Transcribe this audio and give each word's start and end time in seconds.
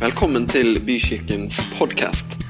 Velkommen 0.00 0.46
til 0.48 0.78
Bykirkens 0.80 1.58
podkast. 1.76 2.40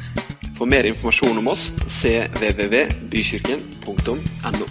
For 0.54 0.70
mer 0.70 0.86
informasjon 0.86 1.34
om 1.40 1.48
oss 1.50 1.72
cvvvbykirken.no. 1.82 4.66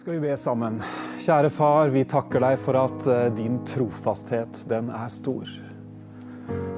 Skal 0.00 0.14
vi 0.14 0.20
be 0.24 0.32
sammen. 0.40 0.80
Kjære 1.20 1.52
far, 1.52 1.92
vi 1.92 2.08
takker 2.08 2.40
deg 2.46 2.56
for 2.64 2.80
at 2.80 3.04
eh, 3.04 3.28
din 3.36 3.60
trofasthet, 3.68 4.64
den 4.72 4.88
er 4.88 5.12
stor. 5.12 5.44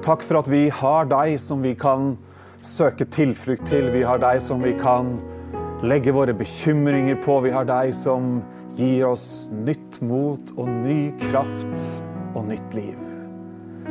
Takk 0.03 0.27
for 0.27 0.43
at 0.43 0.51
vi 0.51 0.67
har 0.67 1.07
deg 1.07 1.39
som 1.39 1.63
vi 1.63 1.71
kan 1.71 2.19
søke 2.59 3.07
tilflukt 3.07 3.63
til. 3.71 3.95
Vi 3.95 4.03
har 4.03 4.19
deg 4.19 4.43
som 4.43 4.59
vi 4.59 4.75
kan 4.75 5.38
legge 5.83 6.11
våre 6.11 6.33
bekymringer 6.33 7.15
på. 7.15 7.39
Vi 7.39 7.51
har 7.51 7.67
deg 7.69 7.93
som 7.95 8.39
gir 8.75 9.05
oss 9.07 9.49
nytt 9.53 10.01
mot 10.05 10.53
og 10.57 10.69
ny 10.69 11.11
kraft 11.29 12.03
og 12.35 12.45
nytt 12.51 12.75
liv. 12.77 12.99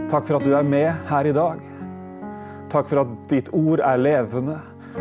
Takk 0.08 0.28
for 0.28 0.38
at 0.38 0.46
du 0.46 0.54
er 0.56 0.66
med 0.66 0.92
her 1.08 1.28
i 1.28 1.34
dag. 1.36 1.62
Takk 2.72 2.88
for 2.90 3.02
at 3.02 3.12
ditt 3.32 3.48
ord 3.56 3.80
er 3.80 4.00
levende, 4.00 4.58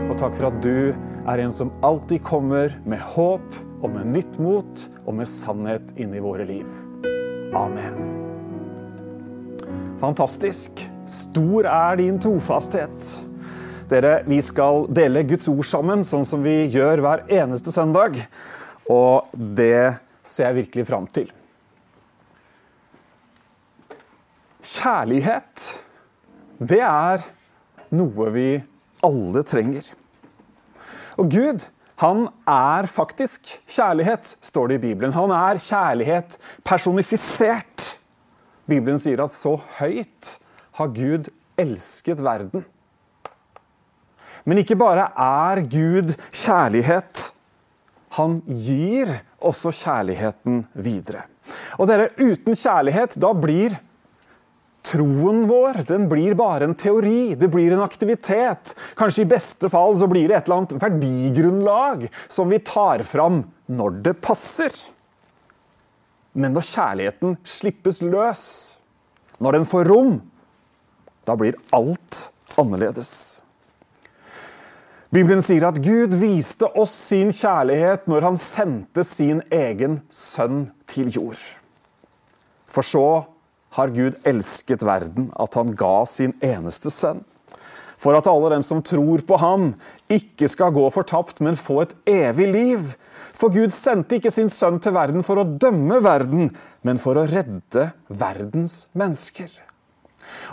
og 0.07 0.15
takk 0.19 0.35
for 0.37 0.49
at 0.49 0.59
du 0.63 0.93
er 1.27 1.43
en 1.43 1.51
som 1.51 1.73
alltid 1.83 2.23
kommer 2.23 2.71
med 2.87 3.03
håp 3.15 3.57
og 3.83 3.89
med 3.91 4.13
nytt 4.15 4.39
mot 4.41 4.85
og 5.03 5.17
med 5.19 5.27
sannhet 5.29 5.91
inn 5.99 6.15
i 6.15 6.23
våre 6.23 6.47
liv. 6.47 6.67
Amen. 7.55 7.99
Fantastisk. 9.99 10.87
Stor 11.07 11.67
er 11.67 11.99
din 11.99 12.19
trofasthet. 12.19 13.11
Dere, 13.87 14.19
vi 14.27 14.41
skal 14.43 14.83
dele 14.91 15.23
Guds 15.23 15.47
ord 15.47 15.63
sammen, 15.63 16.03
sånn 16.03 16.25
som 16.27 16.41
vi 16.43 16.65
gjør 16.73 16.99
hver 17.03 17.23
eneste 17.31 17.71
søndag. 17.71 18.19
Og 18.91 19.31
det 19.33 19.95
ser 20.27 20.49
jeg 20.49 20.57
virkelig 20.63 20.87
fram 20.89 21.07
til. 21.07 21.31
Kjærlighet, 24.67 25.69
det 26.59 26.81
er 26.83 27.23
noe 27.95 28.29
vi 28.35 28.49
alle 29.07 29.47
trenger. 29.47 29.87
Og 31.15 31.31
Gud, 31.31 31.63
han 32.03 32.27
er 32.43 32.91
faktisk 32.91 33.55
kjærlighet, 33.63 34.35
står 34.43 34.67
det 34.67 34.81
i 34.81 34.85
Bibelen. 34.89 35.15
Han 35.15 35.31
er 35.31 35.63
kjærlighet 35.63 36.35
personifisert. 36.67 37.93
Bibelen 38.67 38.99
sier 38.99 39.23
at 39.23 39.31
så 39.31 39.55
høyt 39.79 40.35
har 40.77 40.91
Gud 40.91 41.31
elsket 41.57 42.19
verden. 42.19 42.67
Men 44.47 44.61
ikke 44.61 44.79
bare 44.79 45.09
er 45.19 45.63
Gud 45.67 46.13
kjærlighet. 46.31 47.31
Han 48.17 48.39
gir 48.47 49.11
også 49.43 49.73
kjærligheten 49.75 50.63
videre. 50.79 51.25
Og 51.77 51.89
dere, 51.89 52.09
uten 52.17 52.55
kjærlighet, 52.55 53.19
da 53.19 53.33
blir 53.35 53.75
troen 54.87 55.43
vår 55.49 55.81
den 55.87 56.07
blir 56.07 56.35
bare 56.39 56.67
en 56.67 56.75
teori. 56.79 57.35
Det 57.35 57.49
blir 57.51 57.75
en 57.75 57.83
aktivitet. 57.83 58.73
Kanskje 58.97 59.25
i 59.25 59.29
beste 59.29 59.69
fall 59.71 59.97
så 59.99 60.07
blir 60.09 60.29
det 60.29 60.37
et 60.37 60.47
eller 60.47 60.61
annet 60.61 60.77
verdigrunnlag 60.81 62.05
som 62.31 62.51
vi 62.51 62.61
tar 62.63 63.03
fram 63.07 63.43
når 63.67 63.99
det 64.05 64.15
passer. 64.23 64.71
Men 66.37 66.53
når 66.55 66.69
kjærligheten 66.69 67.37
slippes 67.47 67.99
løs, 68.05 68.45
når 69.43 69.59
den 69.59 69.67
får 69.69 69.89
rom, 69.89 70.19
da 71.27 71.35
blir 71.37 71.57
alt 71.75 72.29
annerledes. 72.57 73.43
Bibelen 75.07 75.39
sier 75.39 75.63
at 75.69 75.79
Gud 75.79 76.17
viste 76.19 76.67
oss 76.75 76.91
sin 77.07 77.29
kjærlighet 77.31 78.09
når 78.11 78.25
han 78.27 78.37
sendte 78.39 79.05
sin 79.07 79.39
egen 79.55 80.01
sønn 80.11 80.65
til 80.89 81.07
jord. 81.15 81.39
For 82.67 82.83
så 82.83 83.07
har 83.77 83.93
Gud 83.95 84.17
elsket 84.27 84.83
verden 84.83 85.29
at 85.39 85.55
han 85.55 85.71
ga 85.79 86.01
sin 86.09 86.35
eneste 86.43 86.91
sønn. 86.91 87.23
For 87.97 88.13
at 88.13 88.27
alle 88.29 88.51
dem 88.53 88.65
som 88.67 88.83
tror 88.85 89.23
på 89.25 89.39
ham, 89.41 89.71
ikke 90.11 90.49
skal 90.51 90.75
gå 90.75 90.83
fortapt, 90.93 91.39
men 91.41 91.57
få 91.57 91.79
et 91.81 91.95
evig 92.11 92.51
liv. 92.51 92.91
For 93.33 93.49
Gud 93.53 93.73
sendte 93.73 94.19
ikke 94.19 94.33
sin 94.33 94.51
sønn 94.53 94.77
til 94.83 94.93
verden 94.93 95.25
for 95.25 95.41
å 95.41 95.47
dømme 95.47 95.97
verden, 96.05 96.51
men 96.85 97.01
for 97.01 97.17
å 97.17 97.25
redde 97.31 97.89
verdens 98.11 98.85
mennesker. 98.97 99.49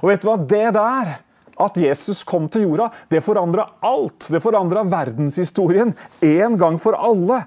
Og 0.00 0.12
vet 0.12 0.25
du 0.25 0.31
hva 0.31 0.38
det 0.41 0.69
der 0.78 1.16
at 1.60 1.78
Jesus 1.78 2.25
kom 2.26 2.48
til 2.50 2.66
jorda, 2.66 2.88
det 3.10 3.22
forandra 3.25 3.66
alt. 3.84 4.28
Det 4.31 4.42
forandra 4.42 4.82
verdenshistorien 4.88 5.94
en 6.25 6.59
gang 6.59 6.78
for 6.82 6.98
alle. 6.98 7.42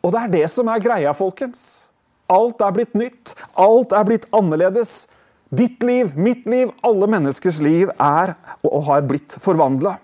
Og 0.00 0.14
det 0.14 0.24
er 0.24 0.34
det 0.34 0.46
som 0.52 0.70
er 0.72 0.82
greia, 0.82 1.12
folkens. 1.16 1.90
Alt 2.30 2.62
er 2.64 2.74
blitt 2.76 2.94
nytt. 2.96 3.34
Alt 3.58 3.92
er 3.96 4.06
blitt 4.08 4.28
annerledes. 4.36 5.08
Ditt 5.50 5.82
liv, 5.82 6.12
mitt 6.14 6.46
liv, 6.46 6.70
alle 6.86 7.08
menneskers 7.10 7.58
liv 7.64 7.90
er 7.98 8.36
og 8.62 8.84
har 8.86 9.02
blitt 9.08 9.34
forvandla. 9.42 9.96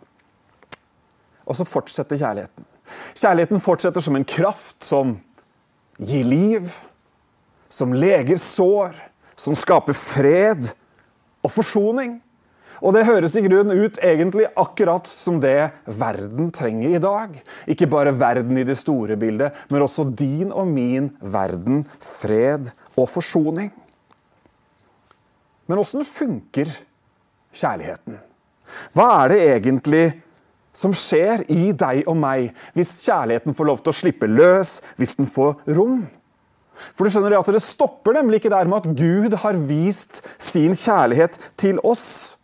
Og 1.46 1.54
så 1.54 1.66
fortsetter 1.68 2.18
kjærligheten. 2.18 2.66
Kjærligheten 3.14 3.62
fortsetter 3.62 4.02
som 4.02 4.18
en 4.18 4.26
kraft 4.26 4.82
som 4.84 5.14
gir 6.02 6.26
liv, 6.26 6.66
som 7.70 7.94
leger 7.94 8.38
sår, 8.42 8.98
som 9.38 9.56
skaper 9.58 9.96
fred 9.96 10.72
og 11.44 11.52
forsoning. 11.54 12.18
Og 12.84 12.92
det 12.96 13.06
høres 13.08 13.36
i 13.38 13.44
grunnen 13.44 13.78
ut 13.78 13.98
egentlig 14.04 14.48
akkurat 14.58 15.08
som 15.08 15.38
det 15.40 15.70
verden 15.86 16.50
trenger 16.54 16.96
i 16.96 17.02
dag. 17.02 17.38
Ikke 17.70 17.88
bare 17.90 18.14
verden 18.16 18.58
i 18.60 18.66
det 18.68 18.76
store 18.80 19.16
bildet, 19.20 19.56
men 19.70 19.84
også 19.84 20.08
din 20.12 20.52
og 20.52 20.68
min 20.68 21.10
verden, 21.20 21.84
fred 22.00 22.70
og 22.96 23.08
forsoning. 23.10 23.72
Men 25.66 25.82
åssen 25.82 26.04
funker 26.06 26.70
kjærligheten? 27.56 28.20
Hva 28.94 29.08
er 29.24 29.32
det 29.32 29.40
egentlig 29.46 30.04
som 30.76 30.92
skjer 30.96 31.46
i 31.52 31.70
deg 31.72 32.04
og 32.10 32.18
meg 32.20 32.50
hvis 32.76 32.98
kjærligheten 33.06 33.56
får 33.56 33.68
lov 33.70 33.80
til 33.80 33.94
å 33.94 33.98
slippe 34.02 34.28
løs, 34.30 34.78
hvis 35.00 35.16
den 35.18 35.30
får 35.30 35.56
rom? 35.78 36.04
For 36.92 37.06
du 37.06 37.12
skjønner 37.12 37.38
at 37.38 37.48
Det 37.54 37.62
stopper 37.64 38.18
nemlig 38.18 38.42
ikke 38.42 38.52
der 38.52 38.68
med 38.68 38.84
at 38.84 38.96
Gud 38.98 39.36
har 39.42 39.56
vist 39.68 40.20
sin 40.38 40.76
kjærlighet 40.76 41.38
til 41.56 41.80
oss. 41.80 42.36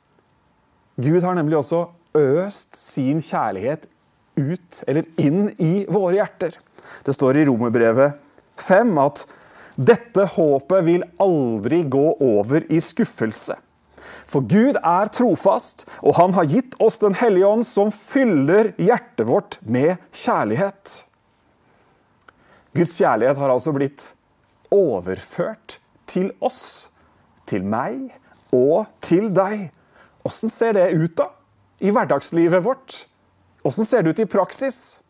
Gud 0.97 1.23
har 1.25 1.35
nemlig 1.35 1.59
også 1.61 1.87
øst 2.19 2.77
sin 2.77 3.23
kjærlighet 3.25 3.89
ut, 4.37 4.83
eller 4.87 5.09
inn 5.21 5.49
i 5.61 5.85
våre 5.89 6.19
hjerter. 6.19 6.57
Det 7.05 7.15
står 7.17 7.41
i 7.41 7.47
Romerbrevet 7.49 8.19
5 8.61 8.99
at 9.03 9.25
dette 9.77 10.27
håpet 10.35 10.85
vil 10.85 11.05
aldri 11.23 11.83
gå 11.89 12.07
over 12.21 12.67
i 12.69 12.81
skuffelse. 12.85 13.57
For 14.29 14.45
Gud 14.49 14.79
er 14.79 15.11
trofast, 15.13 15.87
og 16.01 16.17
han 16.17 16.35
har 16.37 16.49
gitt 16.49 16.77
oss 16.81 16.99
Den 17.03 17.17
hellige 17.19 17.49
ånd, 17.49 17.67
som 17.67 17.93
fyller 17.93 18.73
hjertet 18.81 19.27
vårt 19.29 19.59
med 19.63 19.97
kjærlighet. 20.13 21.07
Guds 22.73 22.97
kjærlighet 22.97 23.37
har 23.37 23.53
altså 23.53 23.73
blitt 23.77 24.13
overført 24.73 25.79
til 26.09 26.31
oss, 26.41 26.89
til 27.49 27.65
meg 27.65 28.13
og 28.53 28.87
til 29.05 29.29
deg. 29.35 29.69
Åssen 30.23 30.51
ser 30.51 30.77
det 30.77 30.91
ut 30.91 31.17
da? 31.17 31.31
I 31.83 31.91
hverdagslivet 31.91 32.65
vårt? 32.65 33.07
Åssen 33.63 33.87
ser 33.87 34.03
det 34.03 34.11
ut 34.11 34.23
i 34.23 34.27
praksis? 34.27 35.03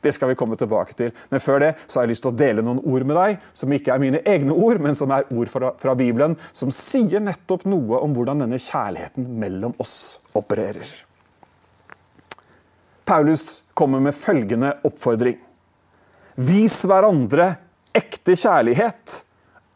Det 0.00 0.12
skal 0.12 0.30
vi 0.30 0.36
komme 0.38 0.56
tilbake 0.56 0.94
til. 0.94 1.10
Men 1.28 1.42
før 1.42 1.62
det 1.62 1.72
så 1.86 1.98
har 1.98 2.06
jeg 2.06 2.14
lyst 2.14 2.24
til 2.24 2.30
å 2.32 2.38
dele 2.38 2.62
noen 2.64 2.80
ord 2.86 3.04
med 3.08 3.18
deg, 3.18 3.42
som 3.56 3.72
ikke 3.74 3.94
er 3.94 4.02
mine 4.02 4.22
egne 4.28 4.54
ord, 4.54 4.80
men 4.82 4.96
som 4.96 5.10
er 5.14 5.26
ord 5.34 5.50
fra, 5.50 5.72
fra 5.80 5.94
Bibelen, 5.98 6.36
som 6.52 6.72
sier 6.74 7.22
nettopp 7.24 7.66
noe 7.68 8.00
om 8.04 8.14
hvordan 8.16 8.44
denne 8.44 8.60
kjærligheten 8.62 9.26
mellom 9.40 9.74
oss 9.82 10.20
opererer. 10.38 10.86
Paulus 13.08 13.64
kommer 13.74 14.02
med 14.04 14.16
følgende 14.16 14.74
oppfordring. 14.84 15.38
Vis 16.38 16.82
hverandre 16.86 17.54
ekte 17.96 18.36
kjærlighet. 18.38 19.22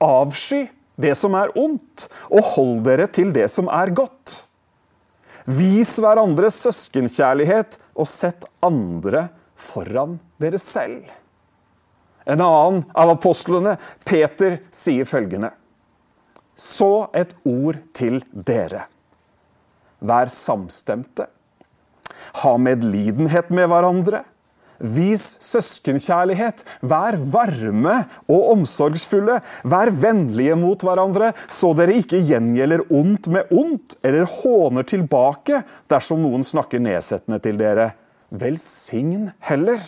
Avsky 0.02 0.66
det 1.00 1.14
som 1.18 1.34
er 1.38 1.52
ondt, 1.58 2.06
og 2.30 2.44
hold 2.54 2.82
dere 2.86 3.08
til 3.10 3.32
det 3.34 3.48
som 3.50 3.70
er 3.72 3.90
godt. 3.96 4.42
Vis 5.48 5.96
hverandre 5.98 6.50
søskenkjærlighet, 6.54 7.78
og 7.98 8.08
sett 8.08 8.46
andre 8.62 9.26
foran 9.58 10.18
dere 10.40 10.60
selv. 10.62 11.10
En 12.22 12.40
annen 12.44 12.84
av 12.94 13.10
apostlene, 13.16 13.76
Peter, 14.06 14.60
sier 14.70 15.08
følgende. 15.08 15.50
Så 16.54 17.08
et 17.16 17.34
ord 17.48 17.80
til 17.96 18.20
dere. 18.32 18.86
Vær 20.02 20.30
samstemte. 20.30 21.26
Ha 22.42 22.52
medlidenhet 22.58 23.50
med 23.54 23.68
hverandre. 23.70 24.22
Vis 24.82 25.24
søskenkjærlighet. 25.46 26.64
Vær 26.82 27.16
varme 27.32 27.96
og 28.26 28.50
omsorgsfulle. 28.56 29.38
Vær 29.62 29.92
vennlige 29.94 30.56
mot 30.58 30.82
hverandre, 30.82 31.32
så 31.46 31.72
dere 31.78 31.96
ikke 32.00 32.22
gjengjelder 32.26 32.84
ondt 32.90 33.30
med 33.32 33.52
ondt, 33.54 33.96
eller 34.02 34.28
håner 34.42 34.86
tilbake 34.88 35.62
dersom 35.90 36.22
noen 36.24 36.44
snakker 36.46 36.82
nedsettende 36.82 37.38
til 37.42 37.60
dere. 37.60 37.92
Velsign 38.32 39.30
heller. 39.48 39.80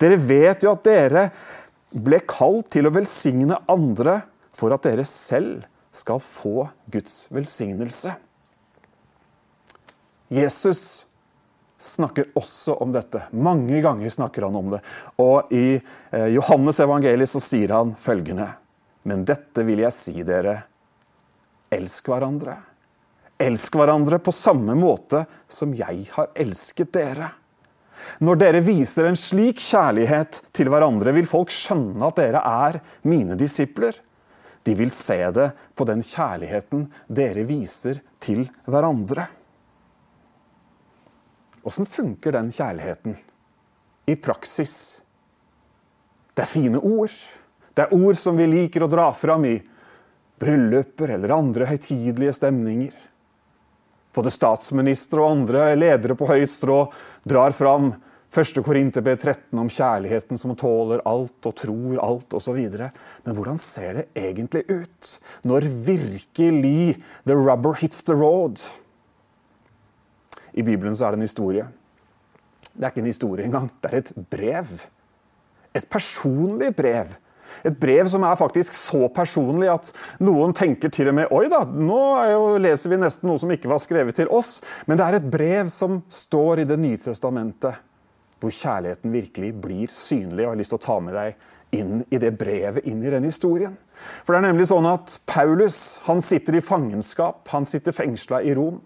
Dere 0.00 0.18
vet 0.20 0.64
jo 0.64 0.74
at 0.74 0.84
dere 0.84 1.28
ble 1.96 2.20
kalt 2.28 2.72
til 2.74 2.88
å 2.88 2.92
velsigne 2.92 3.58
andre 3.70 4.20
for 4.56 4.74
at 4.74 4.84
dere 4.84 5.04
selv 5.08 5.64
skal 5.96 6.20
få 6.20 6.68
Guds 6.92 7.26
velsignelse. 7.32 8.12
Jesus 10.32 11.06
snakker 11.78 12.30
også 12.38 12.76
om 12.82 12.92
dette. 12.94 13.22
Mange 13.30 13.80
ganger 13.84 14.10
snakker 14.10 14.48
han 14.48 14.56
om 14.56 14.70
det. 14.76 14.80
Og 15.22 15.52
i 15.54 15.76
eh, 15.76 16.28
Johannes 16.34 16.80
evangeliet 16.80 17.30
så 17.30 17.42
sier 17.42 17.74
han 17.76 17.94
følgende.: 18.00 18.48
Men 19.04 19.24
dette 19.28 19.64
vil 19.66 19.84
jeg 19.84 19.94
si 19.94 20.22
dere. 20.26 20.58
Elsk 21.72 22.08
hverandre. 22.08 22.56
Elsk 23.42 23.76
hverandre 23.76 24.18
på 24.22 24.32
samme 24.32 24.76
måte 24.78 25.26
som 25.48 25.74
jeg 25.76 26.06
har 26.14 26.30
elsket 26.34 26.94
dere. 26.94 27.32
Når 28.24 28.38
dere 28.40 28.62
viser 28.64 29.08
en 29.08 29.18
slik 29.18 29.60
kjærlighet 29.60 30.40
til 30.54 30.70
hverandre, 30.72 31.12
vil 31.16 31.28
folk 31.28 31.52
skjønne 31.52 32.06
at 32.06 32.20
dere 32.20 32.42
er 32.44 32.78
mine 33.08 33.36
disipler. 33.36 33.96
De 34.66 34.74
vil 34.74 34.90
se 34.94 35.18
det 35.34 35.50
på 35.76 35.86
den 35.88 36.02
kjærligheten 36.04 36.86
dere 37.08 37.44
viser 37.48 38.00
til 38.22 38.46
hverandre. 38.66 39.28
Åssen 41.66 41.86
funker 41.86 42.32
den 42.32 42.52
kjærligheten 42.54 43.16
i 44.06 44.14
praksis? 44.22 45.02
Det 46.36 46.44
er 46.44 46.50
fine 46.50 46.78
ord. 46.78 47.10
Det 47.74 47.86
er 47.86 47.96
ord 47.96 48.18
som 48.20 48.38
vi 48.38 48.46
liker 48.46 48.84
å 48.86 48.90
dra 48.90 49.08
fram 49.16 49.48
i 49.48 49.56
brylluper 50.38 51.16
eller 51.16 51.34
andre 51.34 51.66
høytidelige 51.66 52.36
stemninger. 52.38 52.94
Både 54.14 54.32
statsministre 54.32 55.24
og 55.24 55.32
andre 55.32 55.72
ledere 55.74 56.16
på 56.16 56.28
høyt 56.30 56.52
strå 56.54 56.84
drar 57.26 57.56
fram 57.56 57.90
1. 58.30 58.62
Korinterbrev 58.64 59.18
13 59.18 59.58
om 59.58 59.68
kjærligheten 59.72 60.38
som 60.38 60.54
tåler 60.58 61.02
alt 61.08 61.48
og 61.48 61.54
tror 61.56 62.00
alt 62.04 62.36
osv. 62.36 62.58
Men 62.78 63.36
hvordan 63.36 63.58
ser 63.60 64.00
det 64.00 64.08
egentlig 64.14 64.64
ut 64.70 65.12
når 65.48 65.66
virkelig 65.88 66.98
the 67.26 67.34
rubber 67.34 67.74
hits 67.80 68.04
the 68.06 68.14
road? 68.14 68.60
I 70.56 70.64
Bibelen 70.64 70.96
så 70.96 71.06
er 71.06 71.14
det 71.14 71.20
en 71.20 71.28
historie. 71.28 71.66
Det 72.72 72.84
er 72.84 72.92
ikke 72.92 73.04
en 73.04 73.12
historie 73.12 73.46
engang, 73.46 73.70
det 73.82 73.92
er 73.92 73.98
et 74.02 74.12
brev. 74.32 74.74
Et 75.76 75.88
personlig 75.92 76.72
brev 76.76 77.14
et 77.64 77.78
brev 77.80 78.08
som 78.10 78.24
er 78.26 78.38
faktisk 78.38 78.74
så 78.76 79.06
personlig 79.14 79.68
at 79.72 79.90
noen 80.24 80.54
tenker 80.56 80.92
til 80.92 81.10
og 81.10 81.18
med 81.18 81.32
Oi 81.34 81.46
da, 81.52 81.62
nå 81.64 82.00
leser 82.62 82.92
vi 82.92 83.00
nesten 83.00 83.30
noe 83.30 83.40
som 83.40 83.52
ikke 83.52 83.70
var 83.70 83.82
skrevet 83.82 84.18
til 84.18 84.30
oss. 84.32 84.60
Men 84.86 84.98
det 84.98 85.06
er 85.06 85.18
et 85.18 85.28
brev 85.30 85.70
som 85.72 86.00
står 86.12 86.62
i 86.62 86.68
Det 86.68 86.78
nye 86.80 87.00
testamentet, 87.00 87.82
hvor 88.40 88.52
kjærligheten 88.52 89.14
virkelig 89.14 89.52
blir 89.62 89.92
synlig. 89.92 90.42
Og 90.42 90.46
jeg 90.46 90.52
har 90.52 90.60
lyst 90.62 90.74
til 90.74 90.80
å 90.80 90.86
ta 90.86 90.98
med 91.02 91.16
deg 91.16 91.76
inn 91.76 92.02
i 92.14 92.20
det 92.22 92.32
brevet, 92.38 92.84
inn 92.86 93.02
i 93.04 93.12
den 93.12 93.26
historien. 93.26 93.74
For 94.24 94.34
det 94.34 94.42
er 94.42 94.48
nemlig 94.50 94.68
sånn 94.70 94.86
at 94.88 95.16
Paulus 95.28 96.02
han 96.06 96.20
sitter 96.24 96.58
i 96.58 96.64
fangenskap, 96.64 97.42
han 97.52 97.66
sitter 97.68 97.96
fengsla 97.96 98.42
i 98.44 98.54
Rom. 98.56 98.78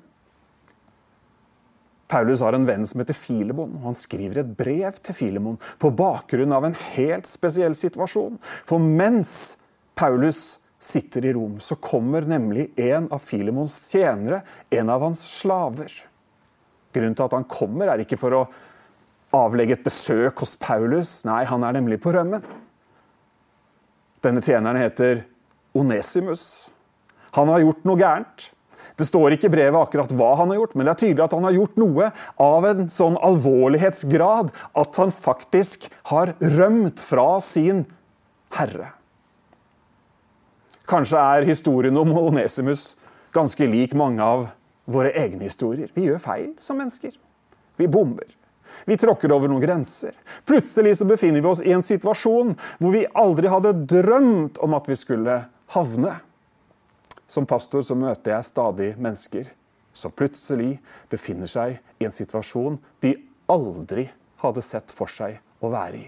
Paulus 2.11 2.43
har 2.43 2.57
en 2.57 2.67
venn 2.67 2.87
som 2.89 3.03
heter 3.03 3.15
Filemon, 3.15 3.77
og 3.79 3.91
han 3.93 3.99
skriver 3.99 4.43
et 4.43 4.55
brev 4.59 4.97
til 4.99 5.15
Filemon 5.15 5.61
på 5.79 5.93
bakgrunn 5.95 6.53
av 6.57 6.67
en 6.67 6.75
helt 6.97 7.29
spesiell 7.31 7.77
situasjon. 7.79 8.41
For 8.67 8.83
mens 8.83 9.61
Paulus 9.99 10.59
sitter 10.81 11.29
i 11.29 11.35
Rom, 11.37 11.61
så 11.63 11.77
kommer 11.79 12.27
nemlig 12.27 12.71
en 12.81 13.07
av 13.13 13.23
Filemons 13.23 13.77
tjenere, 13.93 14.41
en 14.75 14.91
av 14.91 15.05
hans 15.07 15.23
slaver. 15.39 15.93
Grunnen 16.91 17.15
til 17.15 17.29
at 17.29 17.37
han 17.37 17.47
kommer, 17.47 17.93
er 17.93 18.03
ikke 18.03 18.19
for 18.19 18.35
å 18.35 18.45
avlegge 19.37 19.77
et 19.77 19.87
besøk 19.87 20.43
hos 20.43 20.57
Paulus. 20.59 21.21
Nei, 21.29 21.45
han 21.47 21.63
er 21.63 21.77
nemlig 21.79 22.01
på 22.03 22.15
rømmen. 22.17 22.43
Denne 24.25 24.43
tjeneren 24.45 24.81
heter 24.81 25.23
Onesimus. 25.79 26.71
Han 27.37 27.53
har 27.53 27.63
gjort 27.63 27.87
noe 27.87 28.01
gærent. 28.01 28.51
Det 28.99 29.07
står 29.09 29.37
ikke 29.37 29.49
i 29.49 29.55
brevet 29.55 29.81
akkurat 29.81 30.13
hva 30.17 30.35
han 30.41 30.53
har 30.53 30.61
gjort, 30.61 30.77
men 30.77 30.87
det 30.87 30.95
er 30.95 31.01
tydelig 31.03 31.25
at 31.25 31.37
han 31.37 31.47
har 31.49 31.57
gjort 31.57 31.81
noe 31.81 32.11
av 32.41 32.69
en 32.69 32.87
sånn 32.93 33.19
alvorlighetsgrad 33.31 34.53
at 34.83 35.01
han 35.01 35.15
faktisk 35.15 35.89
har 36.13 36.35
rømt 36.41 37.05
fra 37.05 37.29
sin 37.45 37.85
herre. 38.59 38.93
Kanskje 40.91 41.23
er 41.23 41.47
historien 41.47 41.97
om 42.01 42.11
Onesimus 42.19 42.95
ganske 43.33 43.67
lik 43.71 43.95
mange 43.95 44.25
av 44.27 44.49
våre 44.91 45.13
egne 45.15 45.47
historier. 45.47 45.91
Vi 45.95 46.09
gjør 46.09 46.23
feil 46.23 46.49
som 46.63 46.81
mennesker. 46.81 47.15
Vi 47.79 47.87
bomber. 47.89 48.27
Vi 48.85 48.97
tråkker 48.99 49.33
over 49.33 49.51
noen 49.51 49.63
grenser. 49.63 50.15
Plutselig 50.49 50.97
så 50.99 51.07
befinner 51.09 51.43
vi 51.43 51.51
oss 51.51 51.63
i 51.63 51.75
en 51.75 51.85
situasjon 51.85 52.57
hvor 52.81 52.95
vi 52.95 53.07
aldri 53.19 53.51
hadde 53.53 53.75
drømt 53.91 54.61
om 54.65 54.75
at 54.79 54.91
vi 54.91 54.99
skulle 54.99 55.37
havne. 55.75 56.17
Som 57.31 57.47
pastor 57.47 57.85
så 57.87 57.95
møter 57.95 58.35
jeg 58.35 58.49
stadig 58.49 58.93
mennesker 58.99 59.51
som 59.95 60.15
plutselig 60.15 60.79
befinner 61.11 61.51
seg 61.51 61.79
i 62.01 62.07
en 62.07 62.15
situasjon 62.15 62.79
de 63.03 63.15
aldri 63.51 64.09
hadde 64.43 64.63
sett 64.65 64.95
for 64.95 65.11
seg 65.11 65.39
å 65.61 65.71
være 65.73 66.01
i. 66.01 66.07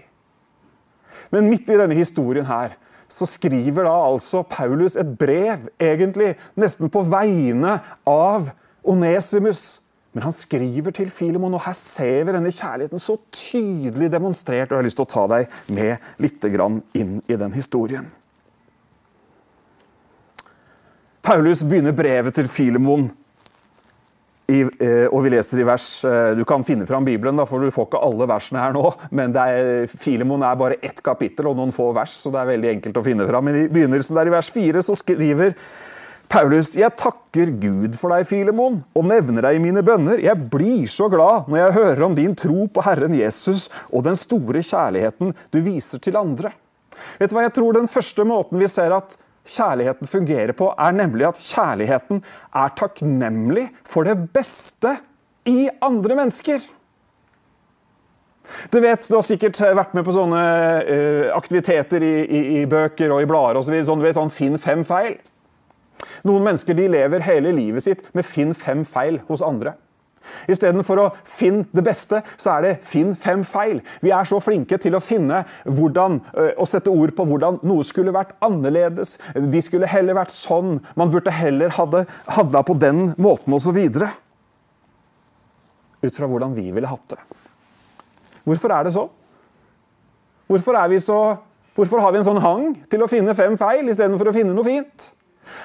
Men 1.31 1.47
midt 1.51 1.69
i 1.69 1.77
denne 1.77 1.95
historien 1.97 2.47
her 2.47 2.75
så 3.11 3.27
skriver 3.29 3.85
da 3.85 3.93
altså 4.07 4.41
Paulus 4.49 4.95
et 4.97 5.11
brev, 5.19 5.67
egentlig 5.77 6.33
nesten 6.59 6.89
på 6.89 7.03
vegne 7.05 7.77
av 8.09 8.49
Onesimus. 8.81 9.79
Men 10.13 10.27
han 10.27 10.35
skriver 10.35 10.93
til 10.93 11.11
Filemon, 11.13 11.53
og 11.57 11.63
her 11.65 11.75
ser 11.77 12.25
vi 12.25 12.33
denne 12.35 12.53
kjærligheten 12.53 13.01
så 13.01 13.17
tydelig 13.33 14.11
demonstrert. 14.13 14.71
Og 14.71 14.75
jeg 14.75 14.81
har 14.81 14.87
lyst 14.89 14.99
til 14.99 15.07
å 15.07 15.13
ta 15.13 15.27
deg 15.29 15.55
med 15.73 16.21
litt 16.21 16.49
inn 16.97 17.15
i 17.27 17.37
den 17.37 17.53
historien. 17.53 18.09
Paulus 21.23 21.61
begynner 21.63 21.95
brevet 21.95 22.35
til 22.35 22.49
Filemon, 22.51 23.05
eh, 24.51 25.05
og 25.07 25.21
vi 25.23 25.29
leser 25.31 25.61
i 25.61 25.67
vers 25.67 25.85
eh, 26.03 26.33
Du 26.35 26.43
kan 26.47 26.65
finne 26.67 26.83
fram 26.89 27.05
Bibelen, 27.07 27.39
da, 27.39 27.45
for 27.47 27.63
du 27.63 27.71
får 27.71 27.87
ikke 27.87 28.01
alle 28.03 28.27
versene 28.27 28.59
her 28.59 28.75
nå. 28.75 28.89
Men 29.15 29.31
er, 29.39 29.87
Filemon 29.87 30.43
er 30.43 30.59
bare 30.59 30.81
ett 30.83 30.99
kapittel 31.05 31.47
og 31.47 31.55
noen 31.61 31.71
få 31.71 31.93
vers, 31.95 32.17
så 32.19 32.33
det 32.33 32.41
er 32.41 32.51
veldig 32.51 32.71
enkelt 32.73 32.99
å 32.99 33.05
finne 33.07 33.29
fram. 33.29 33.47
Men 33.47 33.61
i 33.61 33.71
begynnelsen 33.71 34.19
der 34.19 34.27
i 34.27 34.35
vers 34.35 34.51
4 34.51 34.83
så 34.83 34.97
skriver 34.99 35.55
Paulus, 36.33 36.73
jeg 36.75 36.91
takker 36.99 37.55
Gud 37.61 37.95
for 37.95 38.11
deg, 38.11 38.27
Filemon, 38.27 38.81
og 38.91 39.07
nevner 39.07 39.47
deg 39.47 39.61
i 39.61 39.63
mine 39.63 39.83
bønner. 39.85 40.19
Jeg 40.23 40.49
blir 40.51 40.87
så 40.91 41.07
glad 41.11 41.47
når 41.47 41.61
jeg 41.61 41.77
hører 41.79 42.07
om 42.09 42.19
din 42.19 42.35
tro 42.35 42.67
på 42.67 42.83
Herren 42.83 43.15
Jesus 43.15 43.69
og 43.93 44.03
den 44.09 44.19
store 44.19 44.63
kjærligheten 44.65 45.31
du 45.55 45.61
viser 45.63 46.03
til 46.03 46.19
andre. 46.19 46.51
Vet 47.19 47.31
du 47.31 47.37
hva, 47.37 47.47
jeg 47.47 47.55
tror 47.55 47.77
Den 47.79 47.89
første 47.89 48.25
måten 48.27 48.59
vi 48.59 48.67
ser 48.71 48.91
at 48.93 49.15
kjærligheten 49.43 50.07
fungerer 50.07 50.53
på, 50.57 50.69
er 50.79 50.95
nemlig 50.95 51.27
at 51.27 51.41
kjærligheten 51.41 52.21
er 52.55 52.77
takknemlig 52.79 53.67
for 53.87 54.07
det 54.07 54.15
beste 54.35 54.95
i 55.49 55.67
andre 55.83 56.17
mennesker. 56.21 56.63
Du 58.71 58.79
vet, 58.83 59.05
du 59.07 59.15
har 59.15 59.23
sikkert 59.23 59.59
vært 59.75 59.93
med 59.95 60.03
på 60.03 60.15
sånne 60.15 60.41
uh, 60.83 61.27
aktiviteter 61.35 62.03
i, 62.03 62.15
i, 62.23 62.41
i, 62.59 62.65
bøker 62.67 63.13
og 63.15 63.23
i 63.23 63.27
blader 63.29 63.59
osv. 63.61 63.77
Så 63.79 63.93
sånn, 63.93 64.03
sånn 64.17 64.33
Finn 64.33 64.59
fem 64.59 64.83
feil. 64.87 65.15
Noen 66.27 66.43
mennesker 66.49 66.75
de 66.75 66.89
lever 66.91 67.23
hele 67.23 67.53
livet 67.55 67.85
sitt 67.85 68.03
med 68.15 68.27
finn 68.27 68.51
fem 68.57 68.83
feil 68.87 69.21
hos 69.29 69.43
andre. 69.45 69.77
Istedenfor 70.51 71.01
å 71.01 71.07
finne 71.27 71.65
det 71.75 71.83
beste, 71.85 72.21
så 72.37 72.57
er 72.57 72.65
det 72.65 72.73
finn 72.87 73.13
fem 73.19 73.43
feil. 73.47 73.81
Vi 74.03 74.13
er 74.15 74.27
så 74.29 74.39
flinke 74.43 74.79
til 74.81 74.97
å 74.97 75.03
finne 75.03 75.43
hvordan, 75.65 76.19
å 76.57 76.67
sette 76.69 76.91
ord 76.93 77.15
på 77.17 77.25
hvordan 77.29 77.61
noe 77.67 77.85
skulle 77.87 78.13
vært 78.15 78.35
annerledes. 78.43 79.17
De 79.35 79.63
skulle 79.63 79.89
heller 79.89 80.17
vært 80.17 80.35
sånn. 80.35 80.77
Man 80.99 81.11
burde 81.13 81.33
heller 81.33 81.73
hadde 81.77 82.05
handla 82.37 82.63
på 82.65 82.77
den 82.81 83.11
måten 83.21 83.55
osv. 83.55 83.79
Ut 86.03 86.17
fra 86.19 86.27
hvordan 86.27 86.55
vi 86.57 86.69
ville 86.75 86.89
hatt 86.89 87.15
det. 87.15 87.21
Hvorfor 88.43 88.75
er 88.75 88.87
det 88.87 88.93
så? 88.95 89.07
Hvorfor, 90.51 90.75
så, 90.99 91.19
hvorfor 91.75 92.01
har 92.03 92.11
vi 92.11 92.19
en 92.19 92.27
sånn 92.27 92.41
hang 92.43 92.65
til 92.91 93.03
å 93.03 93.09
finne 93.09 93.35
fem 93.37 93.55
feil 93.57 93.87
istedenfor 93.89 94.29
å 94.29 94.35
finne 94.35 94.53
noe 94.55 94.67
fint? 94.67 95.13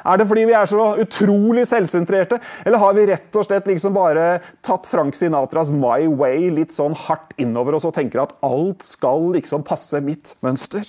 Er 0.04 0.18
det 0.18 0.28
fordi 0.28 0.46
vi 0.48 0.56
er 0.56 0.68
så 0.68 0.90
utrolig 1.02 1.66
selvsentrerte, 1.68 2.40
eller 2.66 2.82
har 2.82 2.94
vi 2.96 3.06
rett 3.10 3.36
og 3.38 3.46
slett 3.46 3.68
liksom 3.70 3.96
bare 3.96 4.28
tatt 4.64 4.88
Frank 4.90 5.16
Sinatras 5.18 5.70
'My 5.70 6.06
Way' 6.08 6.50
litt 6.54 6.74
sånn 6.74 6.96
hardt 7.06 7.34
innover 7.38 7.78
oss 7.78 7.86
og 7.88 7.94
tenker 7.94 8.22
at 8.22 8.36
alt 8.42 8.82
skal 8.86 9.32
liksom 9.36 9.64
passe 9.66 10.00
mitt 10.04 10.34
mønster? 10.44 10.84